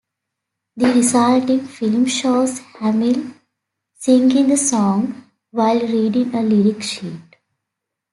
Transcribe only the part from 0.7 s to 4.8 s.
The resulting film shows Hammill singing the